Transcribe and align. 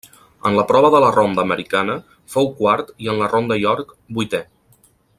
En 0.49 0.55
la 0.59 0.63
prova 0.71 0.89
de 0.95 1.01
la 1.03 1.11
ronda 1.15 1.43
americana 1.43 1.97
fou 2.37 2.51
quart 2.63 2.91
i 3.05 3.13
en 3.15 3.23
la 3.23 3.31
ronda 3.37 3.59
York 3.67 3.97
vuitè. 4.19 4.45